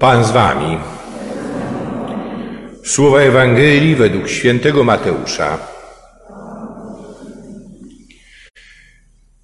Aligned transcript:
Pan 0.00 0.24
z 0.24 0.30
wami. 0.30 0.78
Słowa 2.84 3.20
Ewangelii 3.20 3.94
według 3.94 4.28
świętego 4.28 4.84
Mateusza. 4.84 5.58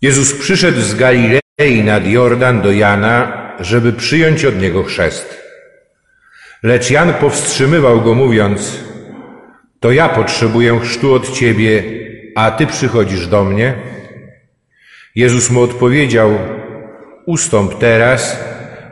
Jezus 0.03 0.35
przyszedł 0.35 0.81
z 0.81 0.95
Galilei 0.95 1.85
nad 1.85 2.07
Jordan 2.07 2.63
do 2.63 2.73
Jana, 2.73 3.33
żeby 3.61 3.93
przyjąć 3.93 4.45
od 4.45 4.61
niego 4.61 4.83
chrzest. 4.83 5.43
Lecz 6.63 6.91
Jan 6.91 7.15
powstrzymywał 7.15 8.01
go, 8.01 8.15
mówiąc: 8.15 8.81
To 9.81 9.93
ja 9.93 10.09
potrzebuję 10.09 10.81
chrztu 10.81 11.15
od 11.15 11.33
ciebie, 11.33 11.83
a 12.37 12.51
ty 12.51 12.67
przychodzisz 12.67 13.27
do 13.27 13.45
mnie. 13.45 13.75
Jezus 15.15 15.51
mu 15.51 15.63
odpowiedział: 15.63 16.39
Ustąp 17.27 17.79
teraz, 17.79 18.37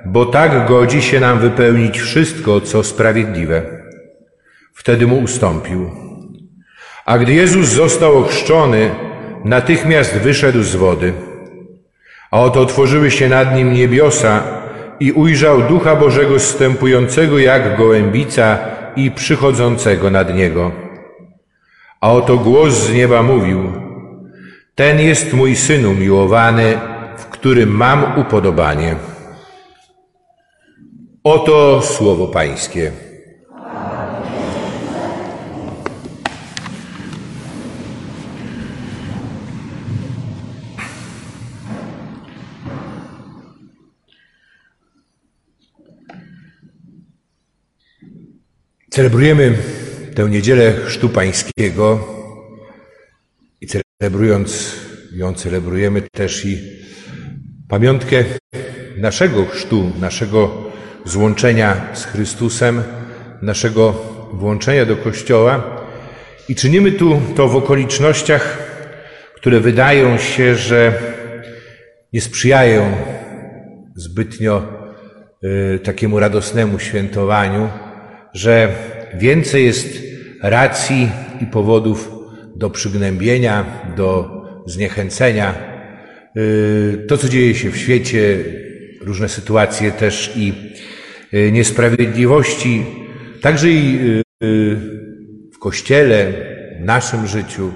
bo 0.06 0.26
tak 0.26 0.68
godzi 0.68 1.02
się 1.02 1.20
nam 1.20 1.38
wypełnić 1.38 2.00
wszystko, 2.00 2.60
co 2.60 2.82
sprawiedliwe. 2.82 3.62
Wtedy 4.74 5.06
mu 5.06 5.18
ustąpił. 5.18 5.90
A 7.04 7.18
gdy 7.18 7.32
Jezus 7.32 7.68
został 7.68 8.18
ochrzczony, 8.18 8.90
natychmiast 9.44 10.18
wyszedł 10.18 10.62
z 10.62 10.76
wody. 10.76 11.12
A 12.30 12.40
oto 12.40 12.60
otworzyły 12.60 13.10
się 13.10 13.28
nad 13.28 13.56
nim 13.56 13.72
niebiosa 13.72 14.42
i 15.00 15.12
ujrzał 15.12 15.62
Ducha 15.62 15.96
Bożego 15.96 16.38
zstępującego 16.38 17.38
jak 17.38 17.76
gołębica 17.76 18.58
i 18.96 19.10
przychodzącego 19.10 20.10
nad 20.10 20.34
niego. 20.34 20.72
A 22.00 22.12
oto 22.12 22.36
głos 22.36 22.74
z 22.74 22.94
nieba 22.94 23.22
mówił, 23.22 23.72
ten 24.74 25.00
jest 25.00 25.32
mój 25.32 25.56
Syn 25.56 25.86
umiłowany, 25.86 26.78
w 27.16 27.24
którym 27.24 27.68
mam 27.68 28.18
upodobanie. 28.18 28.96
Oto 31.26 31.82
słowo 31.82 32.26
Pańskie. 32.28 32.92
Celebrujemy 48.90 49.58
tę 50.14 50.30
niedzielę 50.30 50.72
Chrztu 50.72 51.08
Pańskiego 51.08 52.06
i 53.60 53.66
celebrując 53.66 54.76
ją, 55.12 55.34
celebrujemy 55.34 56.02
też 56.02 56.44
i 56.44 56.58
pamiątkę 57.68 58.24
naszego 58.96 59.46
chrztu, 59.46 59.92
naszego 60.00 60.73
złączenia 61.04 61.76
z 61.92 62.04
Chrystusem, 62.04 62.82
naszego 63.42 63.92
włączenia 64.32 64.86
do 64.86 64.96
Kościoła 64.96 65.84
i 66.48 66.54
czynimy 66.54 66.92
tu 66.92 67.20
to 67.36 67.48
w 67.48 67.56
okolicznościach, 67.56 68.58
które 69.34 69.60
wydają 69.60 70.18
się, 70.18 70.54
że 70.54 70.92
nie 72.12 72.20
sprzyjają 72.20 72.96
zbytnio 73.96 74.62
y, 75.74 75.78
takiemu 75.78 76.20
radosnemu 76.20 76.78
świętowaniu, 76.78 77.68
że 78.34 78.68
więcej 79.14 79.64
jest 79.64 80.02
racji 80.42 81.08
i 81.40 81.46
powodów 81.46 82.10
do 82.56 82.70
przygnębienia, 82.70 83.64
do 83.96 84.30
zniechęcenia. 84.66 85.54
Y, 86.36 87.06
to, 87.08 87.18
co 87.18 87.28
dzieje 87.28 87.54
się 87.54 87.70
w 87.70 87.76
świecie, 87.76 88.38
różne 89.00 89.28
sytuacje 89.28 89.92
też 89.92 90.32
i 90.36 90.52
niesprawiedliwości, 91.52 92.86
także 93.40 93.68
i 93.68 93.98
y, 94.42 94.76
w 95.54 95.58
kościele, 95.58 96.32
w 96.80 96.84
naszym 96.84 97.26
życiu, 97.26 97.72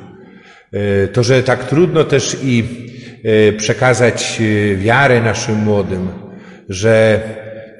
to, 1.12 1.22
że 1.22 1.42
tak 1.42 1.68
trudno 1.68 2.04
też 2.04 2.36
i 2.42 2.64
przekazać 3.56 4.42
wiarę 4.76 5.20
naszym 5.20 5.54
młodym, 5.54 6.08
że 6.68 7.20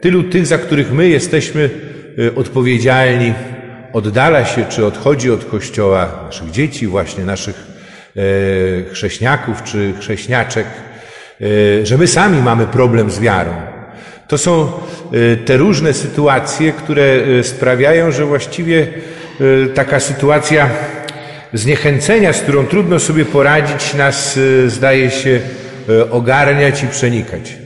tylu 0.01 0.23
tych, 0.23 0.47
za 0.47 0.59
których 0.59 0.93
my 0.93 1.09
jesteśmy 1.09 1.71
odpowiedzialni, 2.37 3.33
oddala 3.93 4.45
się 4.45 4.65
czy 4.65 4.87
odchodzi 4.87 5.31
od 5.31 5.45
Kościoła, 5.45 6.25
naszych 6.27 6.51
dzieci, 6.51 6.87
właśnie 6.87 7.25
naszych 7.25 7.67
e, 8.17 8.21
chrześniaków 8.91 9.63
czy 9.63 9.93
chrześniaczek, 10.01 10.67
e, 11.41 11.87
że 11.87 11.99
my 11.99 12.07
sami 12.07 12.43
mamy 12.43 12.67
problem 12.67 13.11
z 13.11 13.21
wiarą. 13.21 13.78
To 14.29 14.39
są 14.39 14.63
e, 14.63 15.37
te 15.37 15.57
różne 15.57 15.93
sytuacje, 15.93 16.73
które 16.73 17.05
sprawiają, 17.43 18.13
że 18.13 18.25
właściwie 18.25 18.87
taka 19.75 20.01
sytuacja 20.01 20.71
zniechęcenia, 21.53 22.33
z 22.33 22.41
którą 22.41 22.67
trudno 22.67 23.01
sobie 23.01 23.25
poradzić, 23.25 23.95
nas 23.95 24.39
zdaje 24.67 25.11
się 25.11 25.41
ogarniać 26.11 26.83
i 26.83 26.87
przenikać. 26.87 27.57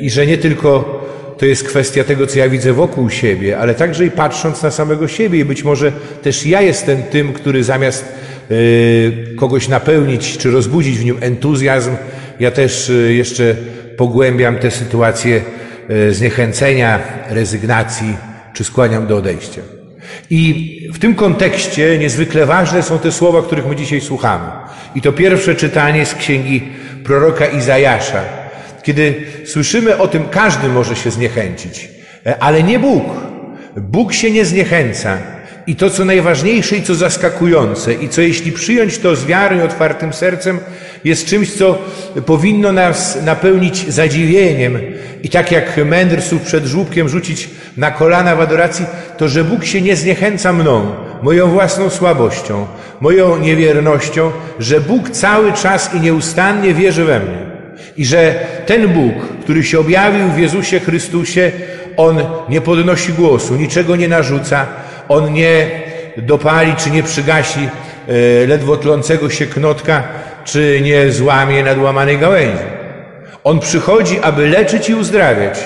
I 0.00 0.10
że 0.10 0.26
nie 0.26 0.38
tylko 0.38 0.98
to 1.38 1.46
jest 1.46 1.64
kwestia 1.64 2.04
tego, 2.04 2.26
co 2.26 2.38
ja 2.38 2.48
widzę 2.48 2.72
wokół 2.72 3.10
siebie, 3.10 3.58
ale 3.58 3.74
także 3.74 4.06
i 4.06 4.10
patrząc 4.10 4.62
na 4.62 4.70
samego 4.70 5.08
siebie. 5.08 5.38
I 5.38 5.44
być 5.44 5.64
może 5.64 5.92
też 6.22 6.46
ja 6.46 6.62
jestem 6.62 7.02
tym, 7.02 7.32
który 7.32 7.64
zamiast 7.64 8.04
y, 8.50 9.34
kogoś 9.36 9.68
napełnić 9.68 10.38
czy 10.38 10.50
rozbudzić 10.50 10.98
w 10.98 11.04
nim 11.04 11.16
entuzjazm, 11.20 11.90
ja 12.40 12.50
też 12.50 12.90
y, 12.90 13.14
jeszcze 13.14 13.56
pogłębiam 13.98 14.58
tę 14.58 14.70
sytuację 14.70 15.42
y, 15.90 16.14
zniechęcenia, 16.14 16.98
rezygnacji, 17.28 18.16
czy 18.52 18.64
skłaniam 18.64 19.06
do 19.06 19.16
odejścia. 19.16 19.60
I 20.30 20.90
w 20.94 20.98
tym 20.98 21.14
kontekście 21.14 21.98
niezwykle 21.98 22.46
ważne 22.46 22.82
są 22.82 22.98
te 22.98 23.12
słowa, 23.12 23.42
których 23.42 23.66
my 23.66 23.76
dzisiaj 23.76 24.00
słuchamy. 24.00 24.50
I 24.94 25.00
to 25.00 25.12
pierwsze 25.12 25.54
czytanie 25.54 26.06
z 26.06 26.14
księgi 26.14 26.68
proroka 27.04 27.46
Izajasza, 27.46 28.24
kiedy 28.82 29.14
słyszymy 29.44 29.98
o 29.98 30.08
tym, 30.08 30.28
każdy 30.28 30.68
może 30.68 30.96
się 30.96 31.10
zniechęcić, 31.10 31.88
e, 32.26 32.42
ale 32.42 32.62
nie 32.62 32.78
Bóg. 32.78 33.04
Bóg 33.76 34.12
się 34.12 34.30
nie 34.30 34.44
zniechęca. 34.44 35.18
I 35.66 35.76
to, 35.76 35.90
co 35.90 36.04
najważniejsze 36.04 36.76
i 36.76 36.82
co 36.82 36.94
zaskakujące, 36.94 37.94
i 37.94 38.08
co 38.08 38.20
jeśli 38.20 38.52
przyjąć 38.52 38.98
to 38.98 39.16
z 39.16 39.24
wiarą 39.24 39.58
i 39.58 39.62
otwartym 39.62 40.12
sercem, 40.12 40.60
jest 41.04 41.26
czymś, 41.26 41.52
co 41.52 41.78
powinno 42.26 42.72
nas 42.72 43.18
napełnić 43.24 43.92
zadziwieniem. 43.92 44.78
I 45.22 45.28
tak 45.28 45.52
jak 45.52 45.76
mędrców 45.84 46.42
przed 46.42 46.64
żłóbkiem 46.64 47.08
rzucić 47.08 47.50
na 47.76 47.90
kolana 47.90 48.36
w 48.36 48.40
adoracji, 48.40 48.86
to 49.18 49.28
że 49.28 49.44
Bóg 49.44 49.64
się 49.64 49.80
nie 49.80 49.96
zniechęca 49.96 50.52
mną, 50.52 50.86
moją 51.22 51.50
własną 51.50 51.90
słabością, 51.90 52.66
moją 53.00 53.36
niewiernością, 53.36 54.30
że 54.58 54.80
Bóg 54.80 55.10
cały 55.10 55.52
czas 55.52 55.94
i 55.94 56.00
nieustannie 56.00 56.74
wierzy 56.74 57.04
we 57.04 57.20
mnie. 57.20 57.38
I 57.96 58.06
że 58.06 58.34
ten 58.66 58.88
Bóg, 58.88 59.14
który 59.42 59.64
się 59.64 59.80
objawił 59.80 60.28
w 60.28 60.38
Jezusie 60.38 60.80
Chrystusie, 60.80 61.52
On 61.96 62.22
nie 62.48 62.60
podnosi 62.60 63.12
głosu, 63.12 63.56
niczego 63.56 63.96
nie 63.96 64.08
narzuca, 64.08 64.66
On 65.08 65.32
nie 65.32 65.70
dopali 66.16 66.74
czy 66.76 66.90
nie 66.90 67.02
przygasi 67.02 67.60
e, 68.08 68.46
ledwo 68.46 68.76
tlącego 68.76 69.30
się 69.30 69.46
knotka, 69.46 70.02
czy 70.48 70.80
nie 70.82 71.12
złamie 71.12 71.62
nadłamanej 71.62 72.18
gałęzi. 72.18 72.64
On 73.44 73.60
przychodzi, 73.60 74.18
aby 74.22 74.48
leczyć 74.48 74.88
i 74.88 74.94
uzdrawiać. 74.94 75.58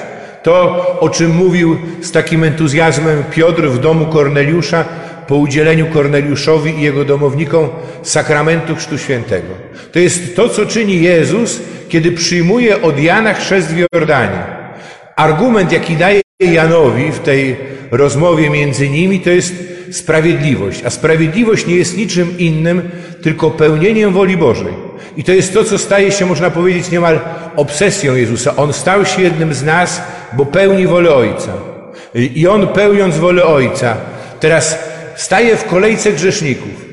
To, 0.42 0.86
o 1.00 1.08
czym 1.08 1.30
mówił 1.30 1.78
z 2.02 2.12
takim 2.12 2.44
entuzjazmem 2.44 3.24
Piotr 3.30 3.62
w 3.62 3.78
domu 3.78 4.06
Korneliusza, 4.06 4.84
po 5.26 5.36
udzieleniu 5.36 5.86
Korneliuszowi 5.86 6.78
i 6.78 6.82
jego 6.82 7.04
domownikom 7.04 7.68
sakramentu 8.02 8.76
Chrztu 8.76 8.98
Świętego. 8.98 9.48
To 9.92 9.98
jest 9.98 10.36
to, 10.36 10.48
co 10.48 10.66
czyni 10.66 11.02
Jezus, 11.02 11.60
kiedy 11.88 12.12
przyjmuje 12.12 12.82
od 12.82 12.98
Jana 12.98 13.34
chrzest 13.34 13.68
w 13.68 13.78
Jordanie. 13.92 14.38
Argument, 15.16 15.72
jaki 15.72 15.96
daje 15.96 16.20
Janowi 16.40 17.12
w 17.12 17.18
tej 17.18 17.56
rozmowie 17.90 18.50
między 18.50 18.88
nimi, 18.88 19.20
to 19.20 19.30
jest 19.30 19.71
sprawiedliwość. 19.92 20.82
A 20.84 20.90
sprawiedliwość 20.90 21.66
nie 21.66 21.76
jest 21.76 21.96
niczym 21.96 22.38
innym, 22.38 22.90
tylko 23.22 23.50
pełnieniem 23.50 24.12
woli 24.12 24.36
Bożej. 24.36 24.72
I 25.16 25.24
to 25.24 25.32
jest 25.32 25.54
to, 25.54 25.64
co 25.64 25.78
staje 25.78 26.12
się, 26.12 26.26
można 26.26 26.50
powiedzieć, 26.50 26.90
niemal 26.90 27.20
obsesją 27.56 28.14
Jezusa. 28.14 28.56
On 28.56 28.72
stał 28.72 29.04
się 29.06 29.22
jednym 29.22 29.54
z 29.54 29.62
nas, 29.62 30.02
bo 30.32 30.46
pełni 30.46 30.86
wolę 30.86 31.14
Ojca. 31.14 31.52
I 32.14 32.46
On 32.46 32.68
pełniąc 32.68 33.18
wolę 33.18 33.44
Ojca, 33.44 33.96
teraz 34.40 34.78
staje 35.16 35.56
w 35.56 35.64
kolejce 35.64 36.12
grzeszników. 36.12 36.92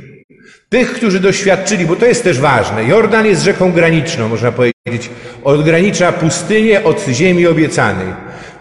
Tych, 0.69 0.93
którzy 0.93 1.19
doświadczyli, 1.19 1.85
bo 1.85 1.95
to 1.95 2.05
jest 2.05 2.23
też 2.23 2.39
ważne. 2.39 2.83
Jordan 2.83 3.25
jest 3.25 3.43
rzeką 3.43 3.71
graniczną, 3.71 4.29
można 4.29 4.51
powiedzieć. 4.51 5.09
Odgranicza 5.43 6.11
pustynię 6.11 6.83
od 6.83 7.05
ziemi 7.07 7.47
obiecanej. 7.47 8.07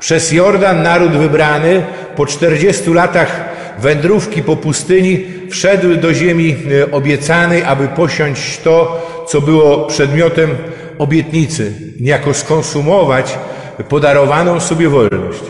Przez 0.00 0.32
Jordan 0.32 0.82
naród 0.82 1.12
wybrany 1.12 1.82
po 2.16 2.26
40 2.26 2.90
latach 2.90 3.47
wędrówki 3.80 4.42
po 4.42 4.56
pustyni 4.56 5.24
wszedł 5.50 5.96
do 5.96 6.14
ziemi 6.14 6.56
e, 6.82 6.90
obiecanej, 6.90 7.62
aby 7.62 7.88
posiąść 7.88 8.58
to, 8.58 9.06
co 9.28 9.40
było 9.40 9.86
przedmiotem 9.86 10.50
obietnicy, 10.98 11.72
niejako 12.00 12.34
skonsumować 12.34 13.38
podarowaną 13.88 14.60
sobie 14.60 14.88
wolność. 14.88 15.42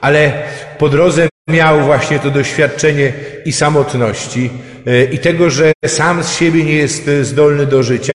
ale 0.00 0.32
po 0.78 0.88
drodze 0.88 1.28
miał 1.50 1.80
właśnie 1.80 2.18
to 2.18 2.30
doświadczenie 2.30 3.12
i 3.44 3.52
samotności, 3.52 4.50
e, 4.86 5.04
i 5.04 5.18
tego, 5.18 5.50
że 5.50 5.72
sam 5.86 6.22
z 6.22 6.36
siebie 6.36 6.64
nie 6.64 6.74
jest 6.74 7.10
zdolny 7.22 7.66
do 7.66 7.82
życia, 7.82 8.12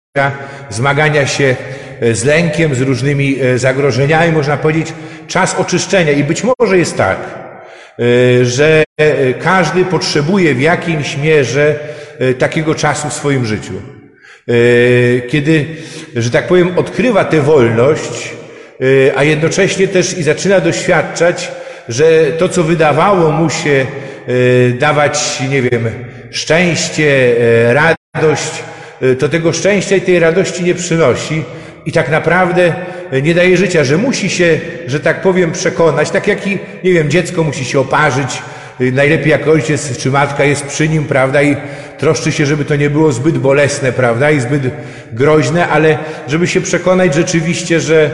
zmagania 0.69 1.27
się 1.27 1.55
e, 2.01 2.15
z 2.15 2.23
lękiem, 2.23 2.75
z 2.75 2.81
różnymi 2.81 3.37
e, 3.41 3.57
zagrożeniami, 3.57 4.31
można 4.31 4.57
powiedzieć, 4.57 4.93
czas 5.27 5.55
oczyszczenia. 5.55 6.11
I 6.11 6.23
być 6.23 6.43
może 6.43 6.77
jest 6.77 6.97
tak, 6.97 7.17
że 8.43 8.83
każdy 9.43 9.85
potrzebuje 9.85 10.55
w 10.55 10.61
jakimś 10.61 11.17
mierze 11.17 11.79
takiego 12.39 12.75
czasu 12.75 13.09
w 13.09 13.13
swoim 13.13 13.45
życiu. 13.45 13.73
Kiedy, 15.29 15.65
że 16.15 16.29
tak 16.29 16.47
powiem, 16.47 16.77
odkrywa 16.77 17.25
tę 17.25 17.41
wolność, 17.41 18.33
a 19.15 19.23
jednocześnie 19.23 19.87
też 19.87 20.17
i 20.17 20.23
zaczyna 20.23 20.59
doświadczać 20.59 21.51
że 21.89 22.31
to, 22.37 22.49
co 22.49 22.63
wydawało 22.63 23.31
mu 23.31 23.49
się 23.49 23.85
e, 24.27 24.73
dawać, 24.73 25.39
nie 25.49 25.61
wiem, 25.61 25.89
szczęście, 26.31 27.35
e, 27.69 27.73
radość, 27.73 28.63
e, 29.01 29.15
to 29.15 29.29
tego 29.29 29.53
szczęścia 29.53 29.95
i 29.95 30.01
tej 30.01 30.19
radości 30.19 30.63
nie 30.63 30.75
przynosi 30.75 31.43
i 31.85 31.91
tak 31.91 32.09
naprawdę 32.09 32.73
nie 33.23 33.33
daje 33.33 33.57
życia, 33.57 33.83
że 33.83 33.97
musi 33.97 34.29
się, 34.29 34.59
że 34.87 34.99
tak 34.99 35.21
powiem, 35.21 35.51
przekonać, 35.51 36.11
tak 36.11 36.27
jak 36.27 36.47
i, 36.47 36.59
nie 36.83 36.93
wiem, 36.93 37.09
dziecko 37.09 37.43
musi 37.43 37.65
się 37.65 37.79
oparzyć, 37.79 38.41
najlepiej 38.79 39.29
jak 39.29 39.47
ojciec 39.47 39.97
czy 39.97 40.11
matka 40.11 40.43
jest 40.43 40.65
przy 40.65 40.89
nim, 40.89 41.05
prawda, 41.05 41.41
i 41.41 41.55
troszczy 41.97 42.31
się, 42.31 42.45
żeby 42.45 42.65
to 42.65 42.75
nie 42.75 42.89
było 42.89 43.11
zbyt 43.11 43.37
bolesne, 43.37 43.91
prawda, 43.91 44.31
i 44.31 44.39
zbyt 44.39 44.61
groźne, 45.13 45.67
ale 45.67 45.97
żeby 46.27 46.47
się 46.47 46.61
przekonać 46.61 47.15
rzeczywiście, 47.15 47.79
że 47.79 48.11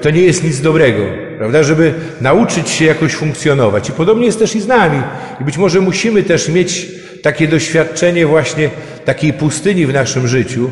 to 0.00 0.10
nie 0.10 0.22
jest 0.22 0.44
nic 0.44 0.60
dobrego, 0.60 1.02
prawda, 1.38 1.62
żeby 1.62 1.94
nauczyć 2.20 2.68
się 2.68 2.84
jakoś 2.84 3.12
funkcjonować. 3.14 3.88
I 3.88 3.92
podobnie 3.92 4.26
jest 4.26 4.38
też 4.38 4.56
i 4.56 4.60
z 4.60 4.66
nami. 4.66 5.02
I 5.40 5.44
być 5.44 5.58
może 5.58 5.80
musimy 5.80 6.22
też 6.22 6.48
mieć 6.48 6.88
takie 7.22 7.48
doświadczenie 7.48 8.26
właśnie 8.26 8.70
takiej 9.04 9.32
pustyni 9.32 9.86
w 9.86 9.92
naszym 9.92 10.28
życiu, 10.28 10.70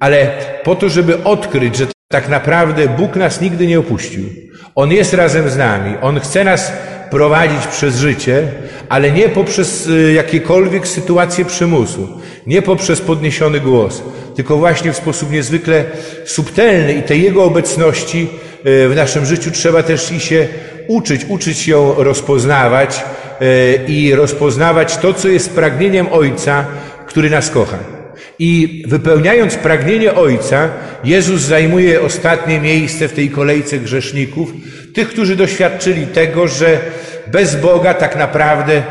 ale 0.00 0.32
po 0.64 0.74
to, 0.74 0.88
żeby 0.88 1.24
odkryć, 1.24 1.76
że 1.76 1.86
tak 2.12 2.28
naprawdę 2.28 2.88
Bóg 2.88 3.16
nas 3.16 3.40
nigdy 3.40 3.66
nie 3.66 3.78
opuścił. 3.78 4.24
On 4.74 4.92
jest 4.92 5.14
razem 5.14 5.50
z 5.50 5.56
nami. 5.56 5.94
On 6.02 6.20
chce 6.20 6.44
nas 6.44 6.72
prowadzić 7.10 7.66
przez 7.66 7.96
życie, 7.96 8.48
ale 8.88 9.10
nie 9.10 9.28
poprzez 9.28 9.86
y, 9.86 10.12
jakiekolwiek 10.12 10.88
sytuacje 10.88 11.44
przymusu, 11.44 12.08
nie 12.46 12.62
poprzez 12.62 13.00
podniesiony 13.00 13.60
głos, 13.60 14.02
tylko 14.36 14.56
właśnie 14.56 14.92
w 14.92 14.96
sposób 14.96 15.32
niezwykle 15.32 15.84
subtelny 16.24 16.94
i 16.94 17.02
tej 17.02 17.22
Jego 17.22 17.44
obecności 17.44 18.28
y, 18.66 18.88
w 18.88 18.96
naszym 18.96 19.26
życiu 19.26 19.50
trzeba 19.50 19.82
też 19.82 20.12
i 20.12 20.20
się 20.20 20.48
uczyć, 20.88 21.24
uczyć 21.28 21.68
ją 21.68 21.94
rozpoznawać 21.94 23.04
y, 23.42 23.80
i 23.88 24.14
rozpoznawać 24.14 24.96
to, 24.96 25.14
co 25.14 25.28
jest 25.28 25.54
pragnieniem 25.54 26.06
Ojca, 26.10 26.64
który 27.06 27.30
nas 27.30 27.50
kocha. 27.50 27.99
I 28.42 28.82
wypełniając 28.86 29.56
pragnienie 29.56 30.14
Ojca, 30.14 30.68
Jezus 31.04 31.40
zajmuje 31.40 32.00
ostatnie 32.00 32.60
miejsce 32.60 33.08
w 33.08 33.12
tej 33.12 33.30
kolejce 33.30 33.78
grzeszników, 33.78 34.52
tych, 34.94 35.08
którzy 35.08 35.36
doświadczyli 35.36 36.06
tego, 36.06 36.48
że 36.48 36.78
bez 37.26 37.56
Boga 37.56 37.94
tak 37.94 38.16
naprawdę 38.16 38.72
e, 38.76 38.82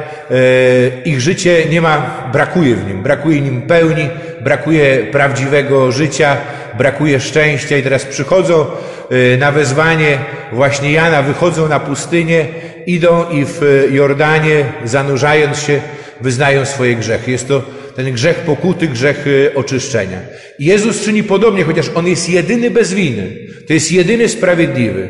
ich 1.05 1.21
życie 1.21 1.65
nie 1.69 1.81
ma, 1.81 2.29
brakuje 2.33 2.75
w 2.75 2.87
nim, 2.87 3.03
brakuje 3.03 3.41
nim 3.41 3.61
pełni, 3.61 4.09
brakuje 4.41 4.97
prawdziwego 5.11 5.91
życia, 5.91 6.37
brakuje 6.77 7.19
szczęścia 7.19 7.77
i 7.77 7.83
teraz 7.83 8.05
przychodzą 8.05 8.65
e, 8.65 9.37
na 9.37 9.51
wezwanie 9.51 10.17
właśnie 10.51 10.91
Jana, 10.91 11.21
wychodzą 11.21 11.67
na 11.67 11.79
pustynię, 11.79 12.45
idą 12.85 13.29
i 13.29 13.45
w 13.45 13.61
Jordanie, 13.91 14.65
zanurzając 14.85 15.59
się, 15.59 15.81
wyznają 16.21 16.65
swoje 16.65 16.95
grzechy. 16.95 17.31
Jest 17.31 17.47
to 17.47 17.78
ten 18.03 18.13
grzech 18.13 18.37
pokuty, 18.37 18.87
grzech 18.87 19.25
e, 19.27 19.55
oczyszczenia. 19.55 20.19
Jezus 20.59 21.03
czyni 21.03 21.23
podobnie, 21.23 21.63
chociaż 21.63 21.85
On 21.95 22.07
jest 22.07 22.29
jedyny 22.29 22.71
bez 22.71 22.93
winy. 22.93 23.27
To 23.67 23.73
jest 23.73 23.91
jedyny 23.91 24.29
sprawiedliwy. 24.29 25.09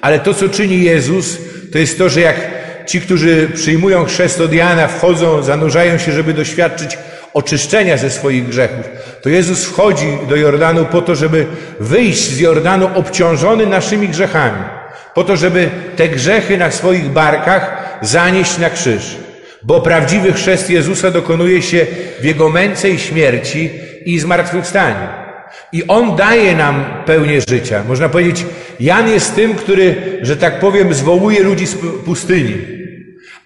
Ale 0.00 0.18
to, 0.18 0.34
co 0.34 0.48
czyni 0.48 0.82
Jezus, 0.82 1.38
to 1.72 1.78
jest 1.78 1.98
to, 1.98 2.08
że 2.08 2.20
jak 2.20 2.36
ci, 2.86 3.00
którzy 3.00 3.48
przyjmują 3.54 4.04
chrzest 4.04 4.40
od 4.40 4.52
Jana, 4.52 4.88
wchodzą, 4.88 5.42
zanurzają 5.42 5.98
się, 5.98 6.12
żeby 6.12 6.34
doświadczyć 6.34 6.98
oczyszczenia 7.34 7.96
ze 7.96 8.10
swoich 8.10 8.48
grzechów, 8.48 8.88
to 9.22 9.28
Jezus 9.28 9.64
wchodzi 9.64 10.18
do 10.28 10.36
Jordanu 10.36 10.84
po 10.84 11.02
to, 11.02 11.14
żeby 11.14 11.46
wyjść 11.80 12.30
z 12.30 12.38
Jordanu 12.38 12.90
obciążony 12.94 13.66
naszymi 13.66 14.08
grzechami, 14.08 14.62
po 15.14 15.24
to, 15.24 15.36
żeby 15.36 15.70
te 15.96 16.08
grzechy 16.08 16.58
na 16.58 16.70
swoich 16.70 17.10
barkach 17.10 17.98
zanieść 18.02 18.58
na 18.58 18.70
krzyż. 18.70 19.29
Bo 19.62 19.80
prawdziwy 19.80 20.32
chrzest 20.32 20.70
Jezusa 20.70 21.10
dokonuje 21.10 21.62
się 21.62 21.86
w 22.20 22.24
Jego 22.24 22.48
męce 22.48 22.90
i 22.90 22.98
śmierci 22.98 23.70
i 24.04 24.18
zmartwychwstaniu. 24.18 25.08
I 25.72 25.86
On 25.86 26.16
daje 26.16 26.56
nam 26.56 26.84
pełnię 27.06 27.40
życia. 27.48 27.84
Można 27.88 28.08
powiedzieć, 28.08 28.46
Jan 28.80 29.08
jest 29.08 29.34
tym, 29.34 29.54
który, 29.54 30.18
że 30.22 30.36
tak 30.36 30.60
powiem, 30.60 30.94
zwołuje 30.94 31.42
ludzi 31.42 31.66
z 31.66 31.76
pustyni. 32.04 32.54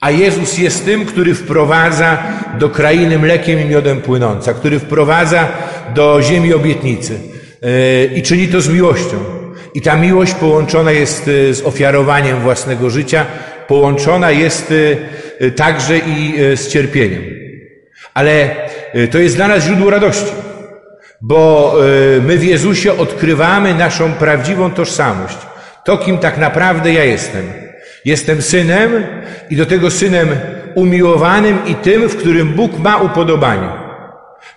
A 0.01 0.11
Jezus 0.11 0.59
jest 0.59 0.85
tym, 0.85 1.05
który 1.05 1.35
wprowadza 1.35 2.19
do 2.59 2.69
krainy 2.69 3.19
mlekiem 3.19 3.61
i 3.61 3.65
miodem 3.65 4.01
płynąca, 4.01 4.55
który 4.55 4.79
wprowadza 4.79 5.49
do 5.95 6.23
ziemi 6.23 6.55
obietnicy. 6.55 7.19
E, 7.63 8.05
I 8.05 8.23
czyni 8.23 8.49
to 8.49 8.61
z 8.61 8.69
miłością. 8.69 9.17
I 9.75 9.81
ta 9.81 9.97
miłość 9.97 10.35
połączona 10.35 10.91
jest 10.91 11.29
e, 11.29 11.55
z 11.55 11.63
ofiarowaniem 11.63 12.41
własnego 12.41 12.91
życia, 12.91 13.27
połączona 13.69 14.31
jest 14.31 14.75
e, 15.41 15.51
także 15.51 15.99
i 15.99 16.35
z 16.57 16.69
cierpieniem. 16.69 17.23
Ale 18.15 18.51
to 19.11 19.19
jest 19.19 19.37
dla 19.37 19.49
nas 19.49 19.65
źródło 19.65 19.91
radości, 19.91 20.33
bo 21.21 21.75
my 22.23 22.39
w 22.39 22.45
Jezusie 22.45 22.99
odkrywamy 22.99 23.75
naszą 23.75 24.13
prawdziwą 24.13 24.71
tożsamość. 24.71 25.39
To, 25.85 25.99
kim 25.99 26.19
tak 26.19 26.39
naprawdę 26.39 26.93
ja 26.93 27.05
jestem. 27.05 27.53
Jestem 28.05 28.43
synem 28.43 29.07
i 29.51 29.57
do 29.57 29.67
tego 29.67 29.91
synem 29.91 30.29
umiłowanym 30.75 31.59
i 31.67 31.75
tym, 31.75 32.09
w 32.09 32.17
którym 32.17 32.49
Bóg 32.49 32.79
ma 32.79 32.97
upodobanie. 32.97 33.69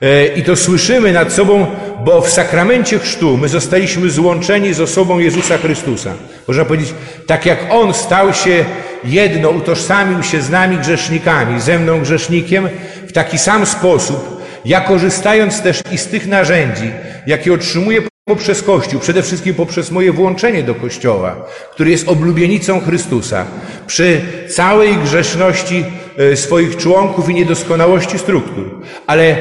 E, 0.02 0.28
I 0.28 0.44
to 0.44 0.56
słyszymy 0.56 1.12
nad 1.12 1.34
sobą, 1.34 1.66
bo 2.06 2.22
w 2.22 2.30
sakramencie 2.30 3.00
chrztu 3.00 3.38
my 3.38 3.48
zostaliśmy 3.48 4.10
złączeni 4.10 4.74
z 4.74 4.82
osobą 4.82 5.20
Jezusa 5.20 5.58
Chrystusa. 5.58 6.14
Można 6.48 6.66
powiedzieć, 6.66 6.94
tak 7.28 7.46
jak 7.46 7.60
On 7.70 7.94
stał 7.94 8.34
się 8.34 8.66
jedno, 9.04 9.50
utożsamił 9.50 10.24
się 10.24 10.42
z 10.42 10.50
nami 10.50 10.78
grzesznikami, 10.78 11.62
ze 11.62 11.80
mną 11.80 12.02
grzesznikiem, 12.02 12.70
w 13.08 13.12
taki 13.12 13.38
sam 13.38 13.66
sposób, 13.66 14.44
ja 14.66 14.82
korzystając 14.82 15.62
też 15.62 15.82
i 15.92 15.98
z 15.98 16.08
tych 16.08 16.28
narzędzi, 16.28 16.92
jakie 17.28 17.54
otrzymuję 17.54 18.02
poprzez 18.26 18.64
Kościół, 18.64 19.00
przede 19.00 19.24
wszystkim 19.24 19.56
poprzez 19.56 19.92
moje 19.92 20.12
włączenie 20.12 20.64
do 20.64 20.76
Kościoła, 20.76 21.46
który 21.72 21.92
jest 21.92 22.08
oblubienicą 22.08 22.82
Chrystusa, 22.82 23.46
przy 23.88 24.22
całej 24.50 24.96
grzeszności 24.98 25.86
e, 26.18 26.36
swoich 26.36 26.78
członków 26.78 27.30
i 27.30 27.34
niedoskonałości 27.34 28.20
struktur. 28.20 28.82
Ale 29.08 29.24
e, 29.24 29.38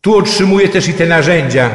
tu 0.00 0.16
otrzymuję 0.16 0.68
też 0.68 0.88
i 0.88 0.94
te 0.94 1.06
narzędzia 1.06 1.70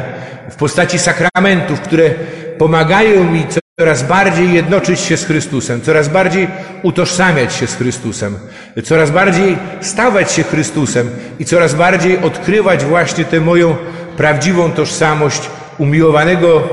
w 0.50 0.56
postaci 0.56 0.98
sakramentów, 0.98 1.80
które 1.80 2.10
pomagają 2.58 3.24
mi 3.24 3.46
coraz 3.80 4.02
bardziej 4.02 4.52
jednoczyć 4.52 5.00
się 5.00 5.16
z 5.16 5.24
Chrystusem, 5.24 5.80
coraz 5.80 6.08
bardziej 6.08 6.48
utożsamiać 6.82 7.54
się 7.54 7.66
z 7.66 7.76
Chrystusem, 7.76 8.38
coraz 8.84 9.10
bardziej 9.10 9.56
stawać 9.80 10.32
się 10.32 10.42
Chrystusem 10.42 11.10
i 11.38 11.44
coraz 11.44 11.74
bardziej 11.74 12.18
odkrywać 12.18 12.84
właśnie 12.84 13.24
tę 13.24 13.40
moją 13.40 13.76
prawdziwą 14.16 14.70
tożsamość 14.72 15.50
umiłowanego 15.78 16.68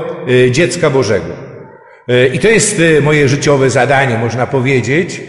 e, 0.46 0.50
dziecka 0.50 0.90
Bożego. 0.90 1.34
E, 2.08 2.26
I 2.26 2.38
to 2.38 2.48
jest 2.48 2.80
e, 2.80 3.00
moje 3.00 3.28
życiowe 3.28 3.70
zadanie, 3.70 4.18
można 4.18 4.46
powiedzieć, 4.46 5.20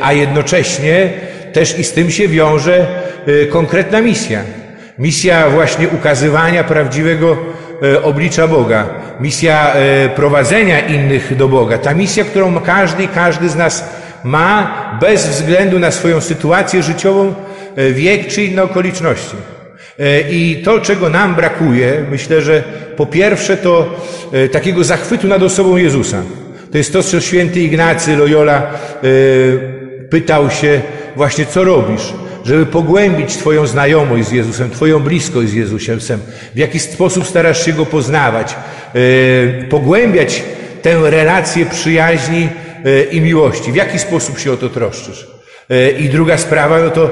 a 0.00 0.12
jednocześnie 0.12 1.10
też 1.52 1.78
i 1.78 1.84
z 1.84 1.92
tym 1.92 2.10
się 2.10 2.28
wiąże 2.28 2.86
konkretna 3.50 4.00
misja. 4.00 4.40
Misja 4.98 5.50
właśnie 5.50 5.88
ukazywania 5.88 6.64
prawdziwego 6.64 7.36
oblicza 8.02 8.48
Boga, 8.48 8.86
misja 9.20 9.72
prowadzenia 10.16 10.80
innych 10.80 11.36
do 11.36 11.48
Boga, 11.48 11.78
ta 11.78 11.94
misja, 11.94 12.24
którą 12.24 12.60
każdy, 12.60 13.08
każdy 13.08 13.48
z 13.48 13.56
nas 13.56 13.84
ma 14.24 14.74
bez 15.00 15.26
względu 15.26 15.78
na 15.78 15.90
swoją 15.90 16.20
sytuację 16.20 16.82
życiową, 16.82 17.34
wiek 17.76 18.26
czy 18.26 18.44
inne 18.44 18.62
okoliczności. 18.62 19.36
E, 19.98 20.20
I 20.20 20.62
to, 20.62 20.80
czego 20.80 21.10
nam 21.10 21.34
brakuje, 21.34 22.04
myślę, 22.10 22.42
że 22.42 22.62
po 22.96 23.06
pierwsze 23.06 23.56
to 23.56 23.96
e, 24.32 24.48
takiego 24.48 24.84
zachwytu 24.84 25.28
nad 25.28 25.42
osobą 25.42 25.76
Jezusa. 25.76 26.22
To 26.72 26.78
jest 26.78 26.92
to, 26.92 27.02
co 27.02 27.20
święty 27.20 27.60
Ignacy 27.60 28.16
Loyola 28.16 28.56
e, 28.56 28.68
pytał 30.10 30.50
się 30.50 30.80
właśnie, 31.16 31.46
co 31.46 31.64
robisz, 31.64 32.12
żeby 32.48 32.66
pogłębić 32.66 33.36
Twoją 33.36 33.66
znajomość 33.66 34.28
z 34.28 34.32
Jezusem, 34.32 34.70
Twoją 34.70 35.00
bliskość 35.00 35.48
z 35.50 35.54
Jezusem, 35.54 36.20
w 36.54 36.58
jaki 36.58 36.78
sposób 36.78 37.26
starasz 37.26 37.64
się 37.64 37.72
Go 37.72 37.86
poznawać, 37.86 38.56
pogłębiać 39.70 40.42
tę 40.82 41.10
relację 41.10 41.66
przyjaźni 41.66 42.48
i 43.10 43.20
miłości. 43.20 43.72
W 43.72 43.74
jaki 43.74 43.98
sposób 43.98 44.38
się 44.38 44.52
o 44.52 44.56
to 44.56 44.68
troszczysz? 44.68 45.26
I 45.98 46.08
druga 46.08 46.38
sprawa, 46.38 46.80
no 46.80 46.90
to 46.90 47.10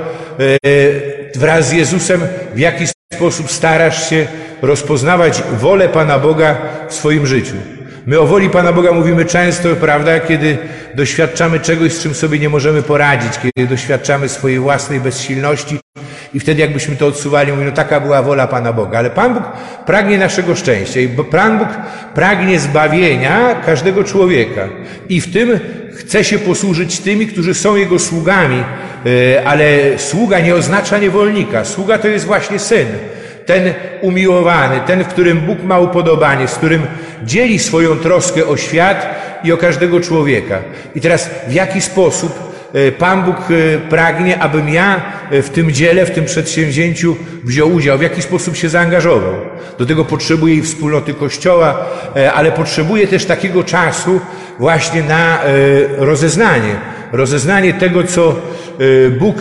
wraz 1.34 1.68
z 1.68 1.72
Jezusem, 1.72 2.20
w 2.54 2.58
jaki 2.58 2.84
sposób 3.14 3.50
starasz 3.50 4.10
się 4.10 4.26
rozpoznawać 4.62 5.42
wolę 5.58 5.88
Pana 5.88 6.18
Boga 6.18 6.56
w 6.88 6.94
swoim 6.94 7.26
życiu. 7.26 7.75
My 8.06 8.18
o 8.20 8.26
woli 8.26 8.50
Pana 8.50 8.72
Boga 8.72 8.92
mówimy 8.92 9.24
często, 9.24 9.76
prawda, 9.76 10.20
kiedy 10.20 10.58
doświadczamy 10.94 11.60
czegoś, 11.60 11.92
z 11.92 12.02
czym 12.02 12.14
sobie 12.14 12.38
nie 12.38 12.48
możemy 12.48 12.82
poradzić, 12.82 13.32
kiedy 13.38 13.68
doświadczamy 13.68 14.28
swojej 14.28 14.58
własnej 14.58 15.00
bezsilności 15.00 15.78
i 16.34 16.40
wtedy 16.40 16.60
jakbyśmy 16.60 16.96
to 16.96 17.06
odsuwali, 17.06 17.52
mówimy, 17.52 17.70
no 17.70 17.76
taka 17.76 18.00
była 18.00 18.22
wola 18.22 18.46
Pana 18.46 18.72
Boga. 18.72 18.98
Ale 18.98 19.10
Pan 19.10 19.34
Bóg 19.34 19.42
pragnie 19.86 20.18
naszego 20.18 20.54
szczęścia 20.54 21.00
i 21.00 21.08
Pan 21.08 21.58
Bóg 21.58 21.68
pragnie 22.14 22.60
zbawienia 22.60 23.54
każdego 23.66 24.04
człowieka. 24.04 24.68
I 25.08 25.20
w 25.20 25.32
tym 25.32 25.60
chce 25.94 26.24
się 26.24 26.38
posłużyć 26.38 27.00
tymi, 27.00 27.26
którzy 27.26 27.54
są 27.54 27.76
Jego 27.76 27.98
sługami, 27.98 28.62
e, 29.06 29.44
ale 29.44 29.66
sługa 29.96 30.40
nie 30.40 30.54
oznacza 30.54 30.98
niewolnika. 30.98 31.64
Sługa 31.64 31.98
to 31.98 32.08
jest 32.08 32.24
właśnie 32.24 32.58
syn 32.58 32.86
ten 33.46 33.74
umiłowany, 34.00 34.80
ten, 34.86 35.04
w 35.04 35.08
którym 35.08 35.40
Bóg 35.40 35.62
ma 35.62 35.78
upodobanie, 35.78 36.48
z 36.48 36.54
którym 36.54 36.82
dzieli 37.24 37.58
swoją 37.58 37.96
troskę 37.96 38.46
o 38.46 38.56
świat 38.56 39.26
i 39.44 39.52
o 39.52 39.56
każdego 39.56 40.00
człowieka. 40.00 40.58
I 40.94 41.00
teraz 41.00 41.30
w 41.48 41.52
jaki 41.52 41.80
sposób 41.80 42.32
e, 42.72 42.92
Pan 42.92 43.22
Bóg 43.22 43.36
e, 43.36 43.78
pragnie, 43.78 44.38
abym 44.38 44.68
ja 44.68 45.02
e, 45.30 45.42
w 45.42 45.50
tym 45.50 45.72
dziele, 45.72 46.06
w 46.06 46.10
tym 46.10 46.24
przedsięwzięciu 46.24 47.16
wziął 47.44 47.74
udział, 47.74 47.98
w 47.98 48.02
jaki 48.02 48.22
sposób 48.22 48.56
się 48.56 48.68
zaangażował. 48.68 49.34
Do 49.78 49.86
tego 49.86 50.04
potrzebuje 50.04 50.54
i 50.54 50.62
wspólnoty 50.62 51.14
Kościoła, 51.14 51.86
ale 52.34 52.52
potrzebuje 52.52 53.06
też 53.06 53.24
takiego 53.24 53.64
czasu 53.64 54.20
właśnie 54.58 55.02
na 55.02 55.40
rozeznanie. 55.96 56.74
Rozeznanie 57.12 57.74
tego, 57.74 58.04
co 58.04 58.36
Bóg 59.18 59.36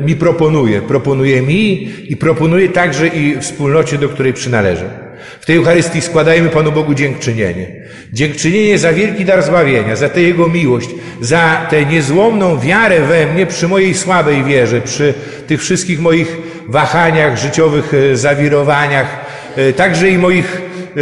mi 0.00 0.16
proponuje. 0.16 0.82
Proponuje 0.82 1.42
mi 1.42 1.88
i 2.08 2.16
proponuje 2.16 2.68
także 2.68 3.06
i 3.06 3.40
wspólnocie, 3.40 3.98
do 3.98 4.08
której 4.08 4.32
przynależę. 4.32 5.09
W 5.40 5.46
tej 5.46 5.56
Eucharystii 5.56 6.00
składajmy 6.00 6.48
Panu 6.48 6.72
Bogu 6.72 6.94
dziękczynienie. 6.94 7.66
Dziękczynienie 8.12 8.78
za 8.78 8.92
wielki 8.92 9.24
dar 9.24 9.42
zbawienia, 9.42 9.96
za 9.96 10.08
tę 10.08 10.22
Jego 10.22 10.48
miłość, 10.48 10.90
za 11.20 11.66
tę 11.70 11.86
niezłomną 11.86 12.58
wiarę 12.58 13.00
we 13.00 13.26
mnie 13.26 13.46
przy 13.46 13.68
mojej 13.68 13.94
słabej 13.94 14.44
wierze, 14.44 14.80
przy 14.80 15.14
tych 15.46 15.60
wszystkich 15.60 16.00
moich 16.00 16.36
wahaniach, 16.68 17.38
życiowych 17.38 17.94
e, 17.94 18.16
zawirowaniach, 18.16 19.26
e, 19.56 19.72
także 19.72 20.10
i 20.10 20.18
moich 20.18 20.60
e, 20.60 21.00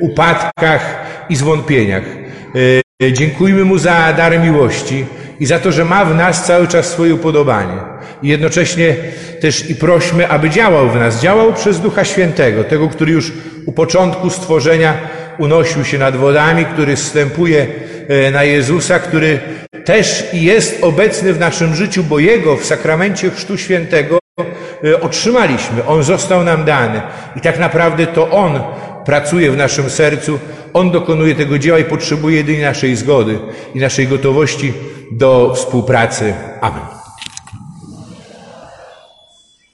upadkach 0.00 1.06
i 1.28 1.36
zwątpieniach. 1.36 2.02
Dziękujmy 3.12 3.64
Mu 3.64 3.78
za 3.78 4.12
dar 4.12 4.40
miłości 4.40 5.04
i 5.40 5.46
za 5.46 5.58
to, 5.58 5.72
że 5.72 5.84
ma 5.84 6.04
w 6.04 6.14
nas 6.14 6.46
cały 6.46 6.68
czas 6.68 6.86
swoje 6.86 7.14
upodobanie. 7.14 7.78
I 8.22 8.28
jednocześnie 8.28 8.96
też 9.40 9.70
i 9.70 9.74
prośmy, 9.74 10.28
aby 10.28 10.50
działał 10.50 10.90
w 10.90 10.94
nas, 10.94 11.20
działał 11.22 11.52
przez 11.52 11.80
Ducha 11.80 12.04
Świętego, 12.04 12.64
tego, 12.64 12.88
który 12.88 13.12
już 13.12 13.32
u 13.66 13.72
początku 13.72 14.30
stworzenia 14.30 14.94
unosił 15.38 15.84
się 15.84 15.98
nad 15.98 16.16
wodami, 16.16 16.64
który 16.64 16.96
wstępuje 16.96 17.66
e, 18.08 18.30
na 18.30 18.44
Jezusa, 18.44 18.98
który 18.98 19.38
też 19.84 20.24
jest 20.32 20.84
obecny 20.84 21.32
w 21.32 21.40
naszym 21.40 21.76
życiu, 21.76 22.04
bo 22.04 22.18
Jego 22.18 22.56
w 22.56 22.64
sakramencie 22.64 23.30
Chrztu 23.30 23.58
Świętego 23.58 24.18
e, 24.84 25.00
otrzymaliśmy. 25.00 25.86
On 25.86 26.02
został 26.02 26.44
nam 26.44 26.64
dany. 26.64 27.02
I 27.36 27.40
tak 27.40 27.58
naprawdę 27.58 28.06
to 28.06 28.30
On 28.30 28.60
pracuje 29.04 29.50
w 29.50 29.56
naszym 29.56 29.90
sercu, 29.90 30.38
On 30.72 30.90
dokonuje 30.90 31.34
tego 31.34 31.58
dzieła 31.58 31.78
i 31.78 31.84
potrzebuje 31.84 32.36
jedynie 32.36 32.62
naszej 32.62 32.96
zgody 32.96 33.38
i 33.74 33.78
naszej 33.78 34.08
gotowości 34.08 34.72
do 35.10 35.54
współpracy. 35.54 36.34
Amen. 36.60 36.95